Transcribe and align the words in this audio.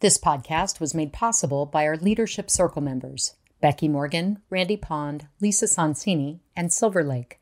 This 0.00 0.16
podcast 0.16 0.78
was 0.78 0.94
made 0.94 1.12
possible 1.12 1.66
by 1.66 1.84
our 1.84 1.96
Leadership 1.96 2.50
Circle 2.50 2.82
members 2.82 3.34
Becky 3.60 3.88
Morgan, 3.88 4.40
Randy 4.48 4.76
Pond, 4.76 5.26
Lisa 5.40 5.64
Sonsini, 5.64 6.38
and 6.54 6.72
Silver 6.72 7.02
Lake. 7.02 7.40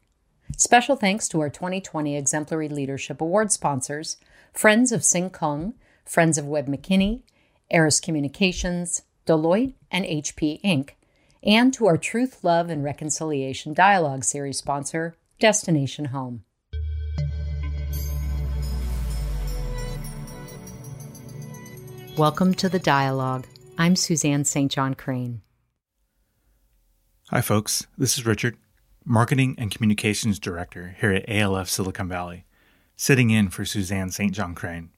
Special 0.56 0.96
thanks 0.96 1.28
to 1.28 1.40
our 1.42 1.50
2020 1.50 2.16
Exemplary 2.16 2.70
Leadership 2.70 3.20
Award 3.20 3.52
sponsors 3.52 4.16
Friends 4.54 4.90
of 4.90 5.04
Sing 5.04 5.28
Kung, 5.28 5.74
Friends 6.06 6.38
of 6.38 6.46
Webb 6.46 6.66
McKinney, 6.66 7.24
Eris 7.70 8.00
Communications, 8.00 9.02
Deloitte, 9.26 9.74
and 9.90 10.06
HP 10.06 10.58
Inc., 10.62 10.92
and 11.42 11.74
to 11.74 11.86
our 11.86 11.98
Truth, 11.98 12.42
Love, 12.42 12.70
and 12.70 12.82
Reconciliation 12.82 13.74
Dialogue 13.74 14.24
Series 14.24 14.56
sponsor, 14.56 15.14
Destination 15.38 16.06
Home. 16.06 16.45
Welcome 22.16 22.54
to 22.54 22.70
the 22.70 22.78
dialogue. 22.78 23.46
I'm 23.76 23.94
Suzanne 23.94 24.44
St. 24.44 24.72
John 24.72 24.94
Crane. 24.94 25.42
Hi, 27.28 27.42
folks. 27.42 27.86
This 27.98 28.16
is 28.16 28.24
Richard, 28.24 28.56
Marketing 29.04 29.54
and 29.58 29.70
Communications 29.70 30.38
Director 30.38 30.96
here 30.98 31.12
at 31.12 31.28
ALF 31.28 31.68
Silicon 31.68 32.08
Valley, 32.08 32.46
sitting 32.96 33.28
in 33.28 33.50
for 33.50 33.66
Suzanne 33.66 34.08
St. 34.10 34.32
John 34.32 34.54
Crane. 34.54 34.88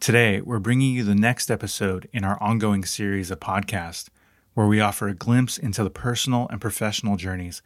Today, 0.00 0.40
we're 0.40 0.58
bringing 0.58 0.92
you 0.92 1.04
the 1.04 1.14
next 1.14 1.52
episode 1.52 2.08
in 2.12 2.24
our 2.24 2.42
ongoing 2.42 2.84
series 2.84 3.30
of 3.30 3.38
podcasts 3.38 4.08
where 4.54 4.66
we 4.66 4.80
offer 4.80 5.06
a 5.06 5.14
glimpse 5.14 5.56
into 5.56 5.84
the 5.84 5.88
personal 5.90 6.48
and 6.50 6.60
professional 6.60 7.14
journeys 7.16 7.62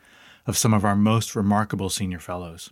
of 0.46 0.58
some 0.58 0.74
of 0.74 0.84
our 0.84 0.94
most 0.94 1.34
remarkable 1.34 1.88
senior 1.88 2.18
fellows. 2.18 2.70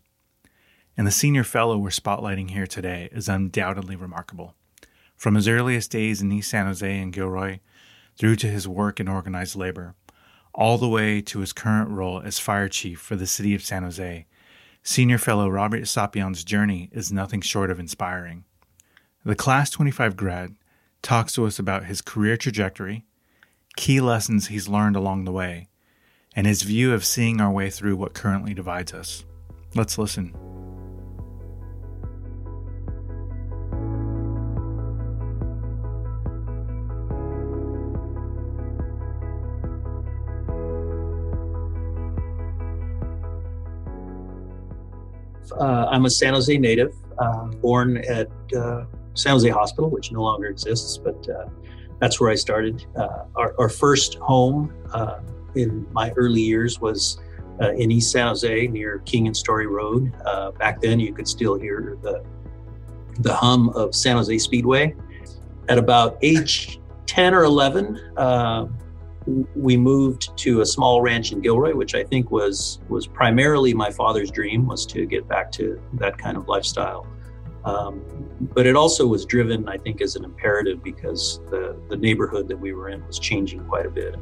And 0.94 1.06
the 1.06 1.10
senior 1.10 1.42
fellow 1.42 1.78
we're 1.78 1.88
spotlighting 1.88 2.50
here 2.50 2.66
today 2.66 3.08
is 3.12 3.30
undoubtedly 3.30 3.96
remarkable. 3.96 4.54
From 5.16 5.34
his 5.34 5.48
earliest 5.48 5.90
days 5.90 6.20
in 6.20 6.30
East 6.30 6.50
San 6.50 6.66
Jose 6.66 6.98
and 6.98 7.12
Gilroy, 7.12 7.60
through 8.18 8.36
to 8.36 8.46
his 8.46 8.68
work 8.68 9.00
in 9.00 9.08
organized 9.08 9.56
labor, 9.56 9.94
all 10.54 10.78
the 10.78 10.88
way 10.88 11.20
to 11.20 11.40
his 11.40 11.52
current 11.52 11.90
role 11.90 12.20
as 12.20 12.38
fire 12.38 12.68
chief 12.68 13.00
for 13.00 13.16
the 13.16 13.26
city 13.26 13.54
of 13.54 13.62
San 13.62 13.82
Jose, 13.82 14.26
senior 14.82 15.18
fellow 15.18 15.48
Robert 15.48 15.86
Sapien's 15.86 16.44
journey 16.44 16.88
is 16.92 17.12
nothing 17.12 17.40
short 17.40 17.70
of 17.70 17.80
inspiring. 17.80 18.44
The 19.24 19.34
Class 19.34 19.70
25 19.70 20.16
grad 20.16 20.54
talks 21.02 21.34
to 21.34 21.46
us 21.46 21.58
about 21.58 21.84
his 21.84 22.00
career 22.00 22.36
trajectory, 22.36 23.04
key 23.76 24.00
lessons 24.00 24.46
he's 24.46 24.68
learned 24.68 24.96
along 24.96 25.24
the 25.24 25.32
way, 25.32 25.68
and 26.34 26.46
his 26.46 26.62
view 26.62 26.92
of 26.92 27.04
seeing 27.04 27.40
our 27.40 27.50
way 27.50 27.70
through 27.70 27.96
what 27.96 28.14
currently 28.14 28.54
divides 28.54 28.92
us. 28.92 29.24
Let's 29.74 29.98
listen. 29.98 30.45
Uh, 45.58 45.86
I'm 45.90 46.04
a 46.04 46.10
San 46.10 46.34
Jose 46.34 46.56
native, 46.56 46.94
uh, 47.18 47.46
born 47.46 47.98
at 47.98 48.28
uh, 48.54 48.84
San 49.14 49.32
Jose 49.32 49.48
Hospital, 49.48 49.90
which 49.90 50.12
no 50.12 50.22
longer 50.22 50.46
exists, 50.48 50.98
but 50.98 51.28
uh, 51.28 51.46
that's 52.00 52.20
where 52.20 52.30
I 52.30 52.34
started. 52.34 52.84
Uh, 52.94 53.24
our, 53.36 53.54
our, 53.58 53.68
first 53.70 54.16
home 54.16 54.72
in 55.54 55.86
my 55.92 56.10
early 56.16 56.42
years 56.42 56.78
was 56.80 57.18
in 57.78 57.90
East 57.90 58.12
San 58.12 58.26
Jose 58.28 58.66
near 58.66 58.98
King 59.06 59.26
and 59.26 59.36
Story 59.36 59.66
Road. 59.66 60.12
back 60.58 60.80
then, 60.82 61.00
you 61.00 61.14
could 61.14 61.26
still 61.26 61.58
hear 61.58 61.96
the 62.02 62.22
the 63.20 63.34
hum 63.34 63.70
of 63.70 63.94
San 63.94 64.16
Jose 64.16 64.36
Speedway. 64.38 64.94
At 65.70 65.78
about 65.78 66.18
age 66.20 66.78
10 67.06 67.34
or 67.34 67.44
11, 67.44 67.98
we 69.54 69.76
moved 69.76 70.36
to 70.38 70.60
a 70.60 70.66
small 70.66 71.02
ranch 71.02 71.32
in 71.32 71.40
Gilroy, 71.40 71.74
which 71.74 71.94
I 71.94 72.04
think 72.04 72.30
was 72.30 72.80
was 72.88 73.06
primarily 73.06 73.74
my 73.74 73.90
father's 73.90 74.30
dream 74.30 74.66
was 74.66 74.86
to 74.86 75.06
get 75.06 75.26
back 75.28 75.50
to 75.52 75.80
that 75.94 76.18
kind 76.18 76.36
of 76.36 76.48
lifestyle. 76.48 77.06
Um, 77.64 78.00
but 78.54 78.64
it 78.64 78.76
also 78.76 79.06
was 79.06 79.24
driven, 79.24 79.68
I 79.68 79.76
think, 79.76 80.00
as 80.00 80.14
an 80.14 80.24
imperative 80.24 80.82
because 80.82 81.40
the 81.50 81.76
the 81.88 81.96
neighborhood 81.96 82.48
that 82.48 82.58
we 82.58 82.72
were 82.72 82.88
in 82.88 83.04
was 83.06 83.18
changing 83.18 83.64
quite 83.66 83.86
a 83.86 83.90
bit. 83.90 84.14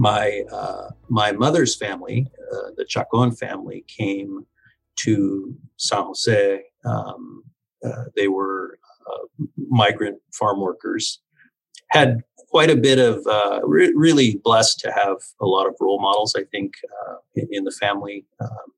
My 0.00 0.44
uh, 0.50 0.88
my 1.10 1.30
mother's 1.32 1.76
family, 1.76 2.26
uh, 2.52 2.70
the 2.76 2.86
Chacon 2.86 3.32
family, 3.32 3.84
came 3.86 4.46
to 5.00 5.54
San 5.76 6.04
Jose. 6.04 6.62
Um, 6.86 7.44
uh, 7.84 8.04
they 8.16 8.28
were 8.28 8.78
uh, 9.06 9.44
migrant 9.68 10.18
farm 10.32 10.60
workers. 10.60 11.20
Had 11.90 12.22
quite 12.48 12.70
a 12.70 12.76
bit 12.76 12.98
of 12.98 13.26
uh, 13.26 13.60
re- 13.62 13.92
really 13.94 14.40
blessed 14.42 14.80
to 14.80 14.90
have 14.90 15.18
a 15.40 15.46
lot 15.46 15.66
of 15.66 15.74
role 15.80 16.00
models. 16.00 16.34
I 16.34 16.44
think 16.44 16.72
uh, 17.02 17.16
in, 17.34 17.48
in, 17.50 17.64
the 17.64 17.72
family. 17.72 18.24
Um, 18.40 18.72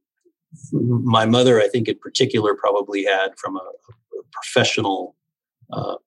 my 1.05 1.25
mother, 1.25 1.61
I 1.61 1.69
think 1.69 1.89
in 1.89 1.99
particular, 1.99 2.55
probably 2.55 3.05
had 3.05 3.39
from 3.39 3.57
a, 3.57 3.61
a 3.61 4.23
professional 4.33 5.15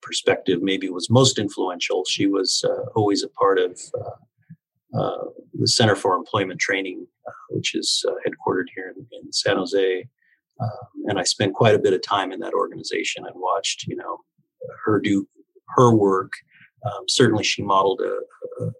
perspective, 0.00 0.62
maybe 0.62 0.88
was 0.88 1.10
most 1.10 1.38
influential. 1.38 2.04
She 2.04 2.26
was 2.26 2.64
always 2.94 3.24
a 3.24 3.28
part 3.28 3.58
of 3.58 3.80
the 5.54 5.68
Center 5.68 5.96
for 5.96 6.14
Employment 6.14 6.60
Training, 6.60 7.06
uh, 7.26 7.32
which 7.50 7.74
is 7.74 8.04
uh, 8.08 8.12
headquartered 8.26 8.66
here 8.74 8.94
in, 8.96 9.06
in 9.12 9.32
San 9.32 9.56
Jose. 9.56 10.06
Um, 10.60 10.68
and 11.06 11.18
I 11.18 11.22
spent 11.24 11.54
quite 11.54 11.74
a 11.74 11.78
bit 11.78 11.92
of 11.92 12.02
time 12.02 12.32
in 12.32 12.40
that 12.40 12.54
organization 12.54 13.24
and 13.26 13.34
watched, 13.36 13.86
you 13.86 13.96
know, 13.96 14.18
her 14.84 15.00
do 15.00 15.28
her 15.76 15.94
work. 15.94 16.32
Um, 16.84 17.04
certainly, 17.08 17.44
she 17.44 17.62
modeled 17.62 18.00
a, 18.00 18.64
a, 18.64 18.70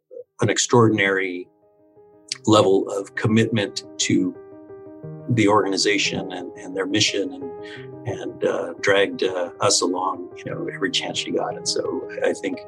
an 0.40 0.50
extraordinary 0.50 1.48
level 2.46 2.88
of 2.90 3.14
commitment 3.14 3.84
to 3.98 4.34
the 5.30 5.48
organization 5.48 6.32
and, 6.32 6.52
and 6.52 6.76
their 6.76 6.86
mission 6.86 7.32
and 7.32 7.46
and 8.06 8.44
uh, 8.44 8.72
dragged 8.80 9.24
uh, 9.24 9.50
us 9.60 9.80
along 9.80 10.30
you 10.36 10.44
know 10.44 10.68
every 10.72 10.90
chance 10.90 11.18
she 11.18 11.32
got 11.32 11.56
and 11.56 11.68
so 11.68 12.08
I 12.24 12.32
think 12.32 12.60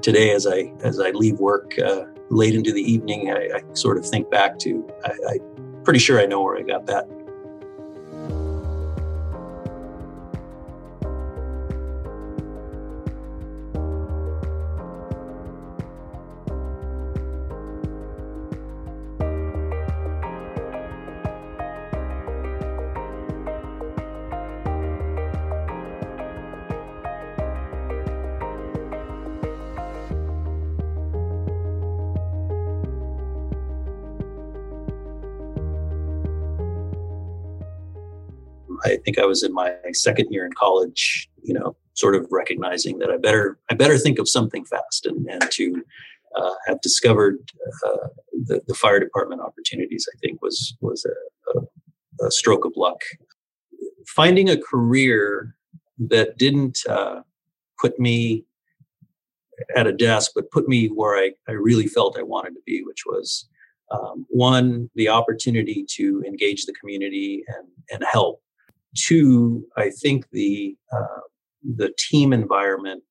today 0.00 0.30
as 0.30 0.46
I 0.46 0.72
as 0.82 0.98
I 0.98 1.10
leave 1.10 1.38
work 1.38 1.78
uh, 1.78 2.04
late 2.30 2.54
into 2.54 2.72
the 2.72 2.80
evening 2.80 3.30
I, 3.30 3.58
I, 3.58 3.74
sort 3.74 3.98
of 3.98 4.06
think 4.06 4.30
back 4.30 4.58
to 4.60 4.88
I, 5.04 5.12
I'm 5.30 5.82
pretty 5.84 6.00
sure 6.00 6.20
I 6.20 6.26
know 6.26 6.42
where 6.42 6.56
I 6.56 6.62
got 6.62 6.86
that 6.86 7.08
I 38.86 38.96
think 38.98 39.18
I 39.18 39.26
was 39.26 39.42
in 39.42 39.52
my 39.52 39.74
second 39.92 40.28
year 40.30 40.46
in 40.46 40.52
college, 40.52 41.28
you 41.42 41.54
know, 41.54 41.76
sort 41.94 42.14
of 42.14 42.26
recognizing 42.30 42.98
that 42.98 43.10
I 43.10 43.16
better 43.16 43.58
I 43.70 43.74
better 43.74 43.98
think 43.98 44.18
of 44.18 44.28
something 44.28 44.64
fast 44.64 45.06
and, 45.06 45.26
and 45.28 45.42
to 45.52 45.84
uh, 46.36 46.54
have 46.66 46.80
discovered 46.82 47.38
uh, 47.86 48.08
the, 48.46 48.60
the, 48.66 48.74
fire 48.74 49.00
department 49.00 49.40
opportunities. 49.40 50.06
I 50.14 50.18
think 50.18 50.42
was 50.42 50.76
was 50.80 51.06
a, 51.06 51.58
a, 51.58 52.26
a, 52.26 52.30
stroke 52.30 52.64
of 52.66 52.72
luck. 52.76 53.00
Finding 54.06 54.50
a 54.50 54.60
career 54.60 55.54
that 55.98 56.36
didn't 56.36 56.80
uh, 56.88 57.22
put 57.80 57.98
me 57.98 58.44
at 59.74 59.86
a 59.86 59.92
desk, 59.92 60.32
but 60.34 60.50
put 60.50 60.68
me 60.68 60.88
where 60.88 61.16
I, 61.16 61.32
I 61.48 61.52
really 61.52 61.86
felt 61.86 62.18
I 62.18 62.22
wanted 62.22 62.50
to 62.50 62.60
be, 62.66 62.82
which 62.84 63.04
was 63.06 63.48
um, 63.90 64.26
one, 64.28 64.90
the 64.94 65.08
opportunity 65.08 65.86
to 65.90 66.22
engage 66.26 66.66
the 66.66 66.74
community 66.74 67.44
and, 67.48 67.68
and 67.90 68.04
help 68.10 68.42
Two, 68.96 69.66
I 69.76 69.90
think 69.90 70.28
the 70.30 70.76
uh, 70.92 71.20
the 71.76 71.92
team 71.98 72.32
environment 72.32 73.02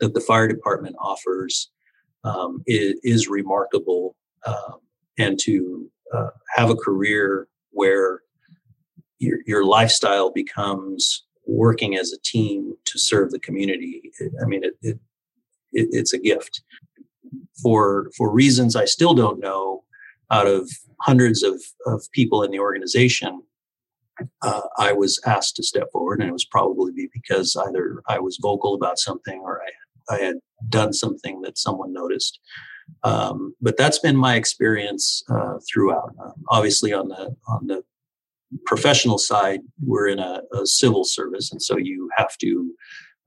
that 0.00 0.14
the 0.14 0.20
fire 0.20 0.48
department 0.48 0.96
offers 1.00 1.70
um, 2.24 2.62
is, 2.66 2.94
is, 3.02 3.28
remarkable. 3.28 4.16
Um, 4.46 4.78
and 5.18 5.38
to 5.40 5.90
uh, 6.14 6.28
have 6.54 6.70
a 6.70 6.76
career 6.76 7.48
where 7.70 8.20
your, 9.18 9.38
your 9.46 9.64
lifestyle 9.64 10.30
becomes 10.30 11.24
working 11.46 11.96
as 11.96 12.12
a 12.12 12.20
team 12.22 12.74
to 12.84 12.98
serve 12.98 13.30
the 13.30 13.40
community. 13.40 14.12
I 14.42 14.46
mean, 14.46 14.62
it, 14.64 14.74
it, 14.82 14.98
it, 15.72 15.88
it's 15.90 16.12
a 16.12 16.18
gift. 16.18 16.62
For 17.62 18.10
for 18.16 18.30
reasons 18.30 18.76
I 18.76 18.84
still 18.84 19.14
don't 19.14 19.40
know, 19.40 19.82
out 20.30 20.46
of 20.46 20.70
hundreds 21.00 21.42
of, 21.42 21.60
of 21.86 22.04
people 22.12 22.42
in 22.42 22.50
the 22.50 22.60
organization, 22.60 23.42
uh, 24.42 24.62
I 24.78 24.92
was 24.92 25.20
asked 25.26 25.56
to 25.56 25.62
step 25.62 25.88
forward, 25.92 26.20
and 26.20 26.28
it 26.28 26.32
was 26.32 26.44
probably 26.44 27.08
because 27.12 27.56
either 27.56 28.02
I 28.08 28.18
was 28.18 28.38
vocal 28.40 28.74
about 28.74 28.98
something 28.98 29.40
or 29.40 29.60
I, 29.62 30.14
I 30.14 30.18
had 30.18 30.36
done 30.68 30.92
something 30.92 31.42
that 31.42 31.58
someone 31.58 31.92
noticed. 31.92 32.40
Um, 33.04 33.54
but 33.60 33.76
that's 33.76 33.98
been 33.98 34.16
my 34.16 34.36
experience 34.36 35.22
uh, 35.30 35.58
throughout. 35.70 36.14
Um, 36.22 36.32
obviously, 36.48 36.92
on 36.92 37.08
the 37.08 37.36
on 37.46 37.66
the 37.66 37.82
professional 38.64 39.18
side, 39.18 39.60
we're 39.84 40.08
in 40.08 40.18
a, 40.18 40.42
a 40.52 40.66
civil 40.66 41.04
service, 41.04 41.52
and 41.52 41.62
so 41.62 41.76
you 41.76 42.08
have 42.16 42.36
to 42.38 42.74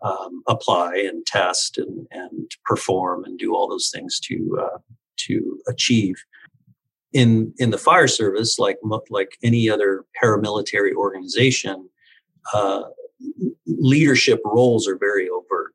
um, 0.02 0.42
apply 0.48 0.96
and 0.96 1.26
test 1.26 1.78
and, 1.78 2.08
and 2.12 2.52
perform 2.66 3.24
and 3.24 3.38
do 3.38 3.54
all 3.54 3.70
those 3.70 3.92
things 3.94 4.20
to 4.22 4.60
uh, 4.62 4.78
to 5.28 5.60
achieve. 5.68 6.16
In 7.14 7.54
in 7.58 7.72
the 7.72 7.78
fire 7.78 8.08
service, 8.08 8.58
like 8.58 8.78
like 9.10 9.38
any 9.44 9.70
other 9.70 10.06
paramilitary 10.22 10.94
organization, 10.94 11.90
uh, 12.54 12.84
leadership 13.68 14.40
roles 14.46 14.88
are 14.88 14.98
very 14.98 15.28
overt. 15.28 15.74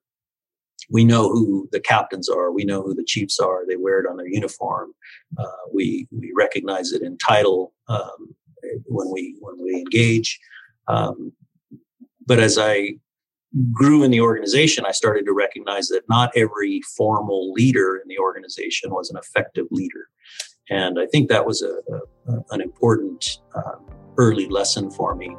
We 0.89 1.05
know 1.05 1.29
who 1.29 1.69
the 1.73 1.81
captains 1.81 2.29
are. 2.29 2.53
We 2.53 2.65
know 2.65 2.81
who 2.83 2.95
the 2.95 3.05
chiefs 3.05 3.39
are. 3.39 3.67
They 3.67 3.77
wear 3.77 4.01
it 4.01 4.09
on 4.09 4.17
their 4.17 4.29
uniform. 4.29 4.93
Uh, 5.37 5.69
we 5.75 6.09
we 6.11 6.33
recognize 6.35 6.93
it 6.93 7.03
in 7.03 7.19
title. 7.19 7.75
Um, 7.89 8.35
when 8.87 9.11
we 9.11 9.37
when 9.41 9.63
we 9.63 9.77
engage. 9.77 10.39
Um, 10.89 11.33
but 12.27 12.39
as 12.39 12.59
I 12.59 12.95
grew 13.73 14.03
in 14.03 14.11
the 14.11 14.21
organization, 14.21 14.85
I 14.87 14.93
started 14.93 15.25
to 15.27 15.33
recognize 15.33 15.89
that 15.89 16.03
not 16.09 16.33
every 16.37 16.81
formal 16.97 17.53
leader 17.53 17.97
in 17.97 18.09
the 18.09 18.19
organization 18.19 18.91
was 18.91 19.11
an 19.11 19.17
effective 19.17 19.67
leader, 19.71 20.09
and 20.71 20.99
I 20.99 21.07
think 21.07 21.29
that 21.29 21.47
was 21.47 21.63
a, 21.63 21.81
a 21.93 22.01
an 22.51 22.61
important 22.61 23.39
uh, 23.55 23.77
early 24.17 24.49
lesson 24.49 24.91
for 24.91 25.15
me. 25.15 25.37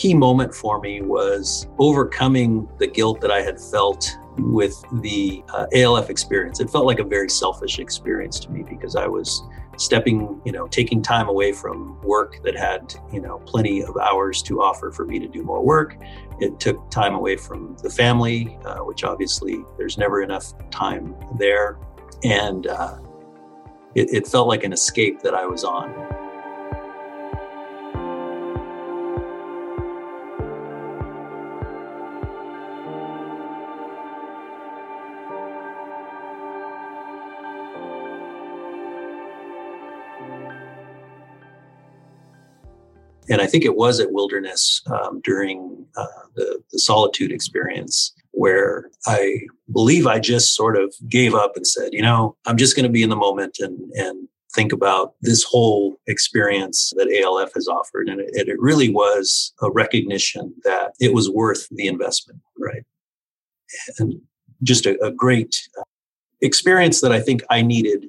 Key 0.00 0.14
moment 0.14 0.54
for 0.54 0.80
me 0.80 1.02
was 1.02 1.68
overcoming 1.78 2.66
the 2.78 2.86
guilt 2.86 3.20
that 3.20 3.30
I 3.30 3.42
had 3.42 3.60
felt 3.60 4.16
with 4.38 4.82
the 5.02 5.44
uh, 5.52 5.66
ALF 5.74 6.08
experience. 6.08 6.58
It 6.58 6.70
felt 6.70 6.86
like 6.86 7.00
a 7.00 7.04
very 7.04 7.28
selfish 7.28 7.78
experience 7.78 8.40
to 8.40 8.50
me 8.50 8.62
because 8.62 8.96
I 8.96 9.06
was 9.06 9.42
stepping, 9.76 10.40
you 10.46 10.52
know, 10.52 10.66
taking 10.68 11.02
time 11.02 11.28
away 11.28 11.52
from 11.52 12.00
work 12.00 12.42
that 12.44 12.56
had, 12.56 12.94
you 13.12 13.20
know, 13.20 13.40
plenty 13.40 13.82
of 13.82 13.94
hours 13.98 14.40
to 14.44 14.62
offer 14.62 14.90
for 14.90 15.04
me 15.04 15.18
to 15.18 15.28
do 15.28 15.42
more 15.42 15.62
work. 15.62 15.98
It 16.40 16.58
took 16.58 16.90
time 16.90 17.14
away 17.14 17.36
from 17.36 17.76
the 17.82 17.90
family, 17.90 18.58
uh, 18.64 18.78
which 18.78 19.04
obviously 19.04 19.62
there's 19.76 19.98
never 19.98 20.22
enough 20.22 20.54
time 20.70 21.14
there. 21.38 21.76
And 22.24 22.68
uh, 22.68 22.96
it, 23.94 24.08
it 24.14 24.26
felt 24.26 24.48
like 24.48 24.64
an 24.64 24.72
escape 24.72 25.20
that 25.20 25.34
I 25.34 25.44
was 25.44 25.62
on. 25.62 26.29
And 43.30 43.40
I 43.40 43.46
think 43.46 43.64
it 43.64 43.76
was 43.76 44.00
at 44.00 44.12
Wilderness 44.12 44.82
um, 44.86 45.20
during 45.22 45.86
uh, 45.96 46.06
the, 46.34 46.60
the 46.72 46.78
solitude 46.78 47.30
experience 47.30 48.12
where 48.32 48.90
I 49.06 49.40
believe 49.72 50.06
I 50.06 50.18
just 50.18 50.54
sort 50.54 50.76
of 50.76 50.92
gave 51.08 51.34
up 51.34 51.52
and 51.56 51.66
said, 51.66 51.92
you 51.92 52.02
know, 52.02 52.36
I'm 52.46 52.56
just 52.56 52.76
going 52.76 52.84
to 52.84 52.92
be 52.92 53.02
in 53.02 53.10
the 53.10 53.16
moment 53.16 53.56
and 53.60 53.78
and 53.94 54.28
think 54.52 54.72
about 54.72 55.14
this 55.20 55.44
whole 55.44 55.96
experience 56.08 56.92
that 56.96 57.08
ALF 57.22 57.54
has 57.54 57.68
offered, 57.68 58.08
and 58.08 58.20
it, 58.20 58.48
it 58.48 58.58
really 58.58 58.90
was 58.90 59.52
a 59.62 59.70
recognition 59.70 60.52
that 60.64 60.92
it 60.98 61.14
was 61.14 61.30
worth 61.30 61.68
the 61.70 61.86
investment, 61.86 62.40
right? 62.58 62.82
And 63.98 64.20
just 64.64 64.86
a, 64.86 65.00
a 65.04 65.12
great 65.12 65.56
uh, 65.78 65.84
experience 66.42 67.00
that 67.00 67.12
I 67.12 67.20
think 67.20 67.42
I 67.48 67.62
needed 67.62 68.06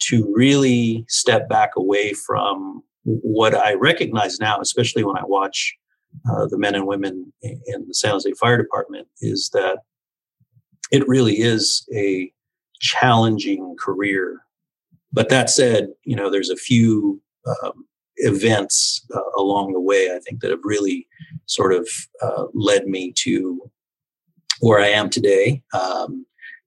to 0.00 0.32
really 0.34 1.04
step 1.08 1.48
back 1.48 1.76
away 1.76 2.12
from 2.12 2.82
what 3.08 3.54
I 3.54 3.74
recognize 3.74 4.38
now, 4.38 4.60
especially 4.60 5.02
when 5.02 5.16
I 5.16 5.24
watch 5.24 5.74
uh, 6.30 6.46
the 6.46 6.58
men 6.58 6.74
and 6.74 6.86
women 6.86 7.32
in 7.42 7.86
the 7.86 7.94
San 7.94 8.12
Jose 8.12 8.30
Fire 8.32 8.58
Department, 8.58 9.08
is 9.20 9.50
that 9.54 9.78
it 10.90 11.08
really 11.08 11.40
is 11.40 11.86
a 11.94 12.32
challenging 12.80 13.76
career. 13.78 14.40
But 15.12 15.30
that 15.30 15.48
said, 15.48 15.88
you 16.04 16.16
know, 16.16 16.30
there's 16.30 16.50
a 16.50 16.56
few 16.56 17.20
um, 17.46 17.86
events 18.16 19.06
uh, 19.14 19.20
along 19.38 19.72
the 19.72 19.80
way 19.80 20.14
I 20.14 20.18
think 20.18 20.40
that 20.40 20.50
have 20.50 20.60
really 20.64 21.06
sort 21.46 21.72
of 21.72 21.88
uh, 22.22 22.44
led 22.52 22.86
me 22.86 23.12
to 23.18 23.70
where 24.60 24.80
I 24.80 24.88
am 24.88 25.08
today. 25.08 25.62
Um, 25.72 26.26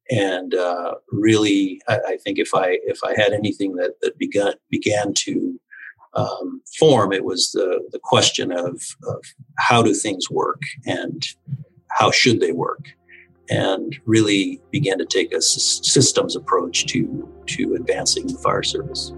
and 0.10 0.56
uh, 0.56 0.95
really, 1.12 1.81
I, 1.88 2.00
I, 2.07 2.18
think 2.18 2.38
if 2.38 2.54
I 2.54 2.80
if 2.83 3.00
I 3.04 3.14
had 3.16 3.31
anything 3.31 3.76
that 3.76 3.94
that 4.02 4.18
began 4.18 4.54
began 4.69 5.14
to 5.14 5.60
um, 6.13 6.61
form, 6.77 7.13
it 7.13 7.23
was 7.23 7.51
the, 7.51 7.87
the 7.91 7.99
question 7.99 8.51
of, 8.51 8.81
of 9.07 9.23
how 9.57 9.81
do 9.81 9.94
things 9.94 10.30
work 10.30 10.61
and 10.85 11.25
how 11.89 12.11
should 12.11 12.39
they 12.39 12.51
work, 12.51 12.85
and 13.49 13.99
really 14.06 14.61
began 14.71 14.97
to 14.97 15.06
take 15.06 15.33
a 15.33 15.41
systems 15.41 16.35
approach 16.35 16.85
to, 16.87 17.30
to 17.47 17.75
advancing 17.75 18.27
the 18.27 18.37
fire 18.39 18.63
service. 18.63 19.13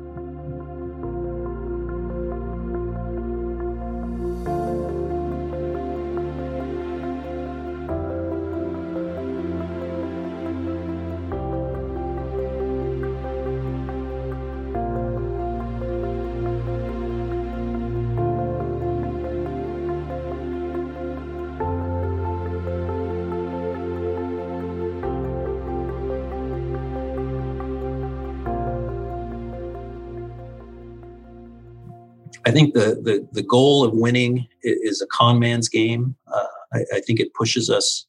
I 32.46 32.52
think 32.52 32.74
the, 32.74 33.00
the, 33.02 33.28
the 33.32 33.44
goal 33.44 33.84
of 33.84 33.94
winning 33.94 34.48
is 34.64 35.02
a 35.02 35.08
con 35.08 35.40
man's 35.40 35.70
game. 35.70 36.16
Uh, 36.34 36.46
I, 36.74 36.80
I, 36.96 37.00
think 37.00 37.20
it 37.20 37.34
pushes 37.34 37.70
us 37.70 38.06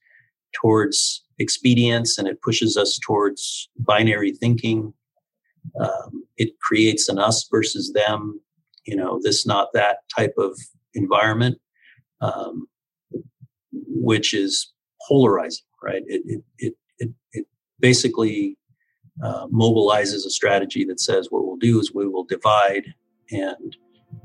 towards 0.52 1.22
expedience 1.38 2.18
and 2.18 2.26
it 2.26 2.42
pushes 2.42 2.76
us 2.76 2.98
towards 2.98 3.68
binary 3.78 4.32
thinking. 4.32 4.92
Um, 5.78 6.24
it 6.36 6.58
creates 6.60 7.08
an 7.08 7.18
us 7.18 7.46
versus 7.50 7.92
them, 7.92 8.40
you 8.86 8.96
know, 8.96 9.20
this, 9.22 9.46
not 9.46 9.68
that 9.72 9.98
type 10.14 10.34
of 10.36 10.58
environment, 10.94 11.58
um, 12.20 12.66
which 13.72 14.34
is 14.34 14.72
polarizing, 15.08 15.64
right? 15.82 16.02
It, 16.06 16.22
it, 16.26 16.44
it, 16.58 16.74
it, 16.98 17.10
it 17.32 17.46
basically 17.78 18.58
uh, 19.22 19.46
mobilizes 19.46 20.26
a 20.26 20.30
strategy 20.30 20.84
that 20.84 21.00
says 21.00 21.28
what 21.30 21.46
we'll 21.46 21.56
do 21.56 21.78
is 21.78 21.94
we 21.94 22.08
will 22.08 22.24
divide 22.24 22.94
and 23.30 23.76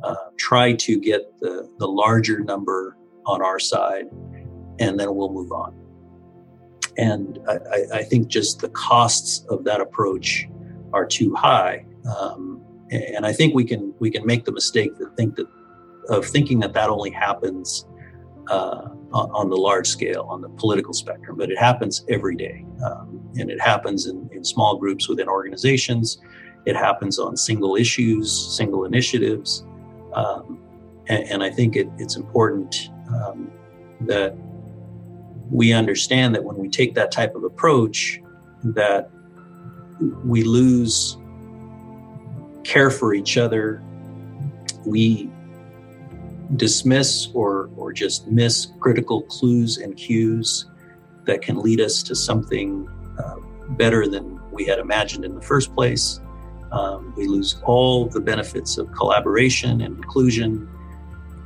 uh, 0.04 0.16
try 0.38 0.74
to 0.74 1.00
get 1.00 1.40
the, 1.40 1.70
the 1.78 1.88
larger 1.88 2.40
number 2.40 2.98
on 3.26 3.42
our 3.42 3.60
side, 3.60 4.06
and 4.80 5.00
then 5.00 5.16
we'll 5.16 5.34
move 5.34 5.52
on. 5.52 5.76
and 6.98 7.40
I, 7.48 8.00
I, 8.00 8.04
think 8.04 8.28
just 8.28 8.60
the 8.60 8.70
costs 8.70 9.46
of 9.50 9.64
that 9.64 9.80
approach 9.80 10.48
are 10.92 11.06
too 11.06 11.34
high. 11.34 11.86
Um, 12.18 12.62
and 12.92 13.26
I 13.26 13.34
think 13.34 13.54
we 13.54 13.64
can 13.64 13.94
we 14.00 14.10
can 14.10 14.26
make 14.26 14.46
the 14.46 14.52
mistake 14.52 14.98
that 14.98 15.16
think 15.16 15.36
that 15.36 15.48
of 16.10 16.26
thinking 16.26 16.60
that 16.60 16.74
that 16.74 16.90
only 16.90 17.12
happens 17.12 17.86
uh, 18.50 18.90
on 19.14 19.50
the 19.50 19.56
large 19.56 19.88
scale 19.88 20.28
on 20.30 20.42
the 20.42 20.50
political 20.50 20.94
spectrum, 20.94 21.38
but 21.38 21.52
it 21.52 21.58
happens 21.58 22.04
every 22.10 22.36
day, 22.36 22.66
um, 22.84 23.22
and 23.38 23.50
it 23.52 23.62
happens 23.62 24.08
in, 24.08 24.28
in 24.32 24.44
small 24.44 24.78
groups 24.78 25.08
within 25.08 25.28
organizations. 25.28 26.20
It 26.66 26.76
happens 26.76 27.20
on 27.20 27.38
single 27.38 27.76
issues, 27.76 28.56
single 28.58 28.86
initiatives, 28.86 29.64
um, 30.20 30.60
and, 31.08 31.24
and, 31.24 31.44
I 31.44 31.50
think 31.50 31.76
it, 31.76 31.88
it's 31.98 32.16
important 32.16 32.90
um, 33.08 33.52
that 34.02 34.36
we 35.50 35.72
understand 35.72 36.36
that 36.36 36.44
when 36.44 36.58
we 36.58 36.70
take 36.70 36.94
that 36.96 37.12
type 37.12 37.36
of 37.36 37.44
approach, 37.44 38.22
that 38.64 39.10
we 40.26 40.44
lose 40.44 41.18
care 42.64 42.92
for 42.92 43.14
each 43.14 43.38
other. 43.38 43.82
We 44.86 45.30
dismiss 46.56 47.30
or, 47.34 47.70
or 47.78 47.94
just 47.94 48.28
miss 48.28 48.68
critical 48.80 49.22
clues 49.24 49.78
and 49.78 49.96
cues 49.96 50.66
that 51.26 51.42
can 51.42 51.60
lead 51.62 51.80
us 51.80 52.04
to 52.04 52.16
something 52.16 52.88
uh, 53.18 53.36
better 53.70 54.08
than 54.08 54.40
we 54.52 54.66
had 54.66 54.80
imagined 54.80 55.26
in 55.26 55.36
the 55.36 55.42
first 55.42 55.74
place. 55.74 56.20
Um, 56.72 57.14
we 57.18 57.28
lose 57.28 57.62
all 57.64 58.06
the 58.06 58.20
benefits 58.20 58.78
of 58.78 58.92
collaboration 58.92 59.82
and 59.82 59.98
inclusion 59.98 60.70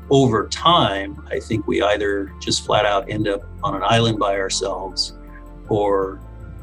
over 0.10 0.48
time, 0.48 1.26
I 1.32 1.40
think 1.40 1.66
we 1.66 1.82
either 1.82 2.32
just 2.40 2.66
flat 2.66 2.86
out 2.86 3.10
end 3.10 3.28
up 3.28 3.42
on 3.64 3.76
an 3.76 3.84
island 3.84 4.20
by 4.20 4.38
ourselves, 4.38 5.14
or 5.70 6.20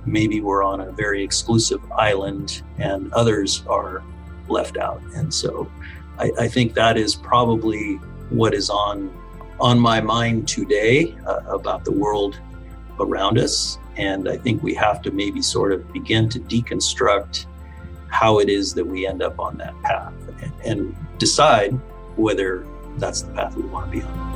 maybe 0.07 0.41
we're 0.41 0.63
on 0.63 0.81
a 0.81 0.93
very 0.93 1.23
exclusive 1.23 1.81
island 1.93 2.63
and 2.79 3.13
others 3.13 3.65
are 3.67 4.03
left 4.49 4.77
out. 4.77 5.03
And 5.15 5.33
so 5.33 5.71
I, 6.19 6.31
I 6.39 6.49
think 6.49 6.75
that 6.75 6.97
is 6.97 7.15
probably 7.15 7.95
what 8.31 8.55
is 8.55 8.71
on 8.71 9.17
on 9.59 9.79
my 9.79 10.01
mind 10.01 10.49
today 10.49 11.15
uh, 11.27 11.41
about 11.49 11.85
the 11.85 11.93
world 11.93 12.41
around 12.99 13.39
us. 13.39 13.79
And 13.97 14.27
I 14.27 14.39
think 14.39 14.63
we 14.63 14.75
have 14.75 15.03
to 15.03 15.11
maybe 15.11 15.43
sort 15.43 15.73
of 15.73 15.93
begin 15.93 16.31
to 16.31 16.41
deconstruct 16.41 17.45
how 18.11 18.39
it 18.39 18.49
is 18.49 18.75
that 18.75 18.85
we 18.85 19.07
end 19.07 19.23
up 19.23 19.39
on 19.39 19.57
that 19.59 19.81
path 19.83 20.13
and, 20.65 20.95
decide 21.19 21.73
whether 22.17 22.67
that's 22.97 23.21
the 23.21 23.33
path 23.35 23.55
we 23.55 23.63
want 23.65 23.85
to 23.85 23.99
be 23.99 24.03
on. 24.03 24.30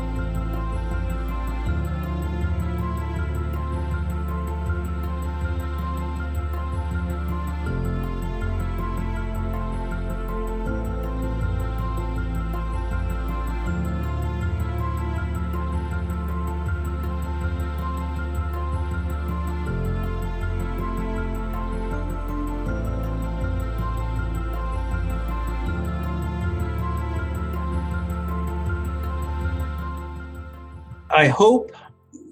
I 31.14 31.28
hope 31.28 31.70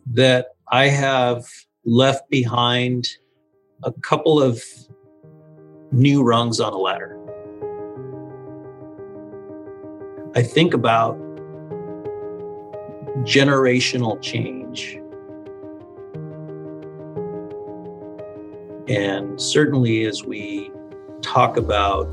that 0.07 0.57
I 0.73 0.89
have 0.89 1.47
left 1.85 2.29
behind 2.31 3.09
a 3.85 3.93
couple 3.93 4.43
of 4.43 4.61
new 5.93 6.25
rungs 6.25 6.59
on 6.59 6.73
a 6.73 6.77
ladder. 6.77 7.17
I 10.35 10.43
think 10.43 10.75
about 10.75 11.17
generational 13.23 14.21
change. 14.21 14.99
And 18.89 19.41
certainly, 19.41 20.07
as 20.07 20.25
we 20.25 20.73
talk 21.21 21.57
about 21.57 22.09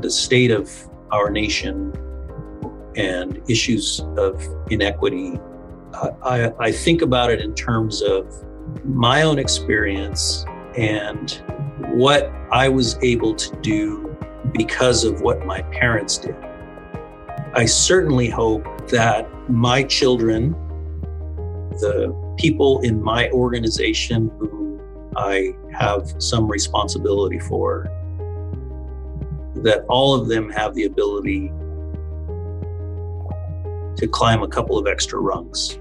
the 0.00 0.10
state 0.10 0.52
of 0.52 0.72
our 1.10 1.28
nation 1.28 1.92
and 2.96 3.42
issues 3.46 4.00
of 4.16 4.42
inequity 4.70 5.38
I, 6.22 6.52
I 6.58 6.72
think 6.72 7.02
about 7.02 7.30
it 7.30 7.40
in 7.40 7.54
terms 7.54 8.02
of 8.02 8.44
my 8.84 9.22
own 9.22 9.38
experience 9.38 10.44
and 10.76 11.42
what 11.94 12.30
I 12.52 12.68
was 12.68 12.98
able 13.02 13.34
to 13.34 13.56
do 13.60 14.16
because 14.52 15.04
of 15.04 15.22
what 15.22 15.44
my 15.46 15.62
parents 15.62 16.18
did. 16.18 16.36
I 17.54 17.64
certainly 17.64 18.28
hope 18.28 18.64
that 18.88 19.28
my 19.48 19.82
children, 19.82 20.50
the 21.80 22.14
people 22.38 22.80
in 22.80 23.02
my 23.02 23.30
organization 23.30 24.30
who 24.38 24.80
I 25.16 25.54
have 25.72 26.14
some 26.18 26.46
responsibility 26.48 27.38
for, 27.38 27.90
that 29.62 29.86
all 29.88 30.14
of 30.14 30.28
them 30.28 30.50
have 30.50 30.74
the 30.74 30.84
ability 30.84 31.48
to 33.96 34.06
climb 34.06 34.42
a 34.42 34.48
couple 34.48 34.76
of 34.76 34.86
extra 34.86 35.18
rungs. 35.18 35.78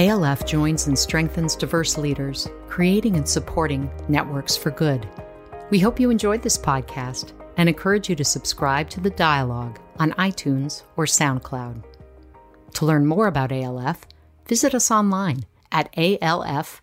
ALF 0.00 0.46
joins 0.46 0.86
and 0.86 0.98
strengthens 0.98 1.54
diverse 1.54 1.98
leaders, 1.98 2.48
creating 2.68 3.16
and 3.16 3.28
supporting 3.28 3.90
networks 4.08 4.56
for 4.56 4.70
good. 4.70 5.06
We 5.68 5.78
hope 5.78 6.00
you 6.00 6.08
enjoyed 6.08 6.40
this 6.40 6.56
podcast 6.56 7.32
and 7.58 7.68
encourage 7.68 8.08
you 8.08 8.16
to 8.16 8.24
subscribe 8.24 8.88
to 8.90 9.00
the 9.00 9.10
dialogue 9.10 9.78
on 9.98 10.12
iTunes 10.12 10.84
or 10.96 11.04
SoundCloud. 11.04 11.84
To 12.76 12.86
learn 12.86 13.04
more 13.04 13.26
about 13.26 13.52
ALF, 13.52 14.06
visit 14.48 14.74
us 14.74 14.90
online 14.90 15.44
at 15.70 15.92
alfsv.org. 15.96 16.80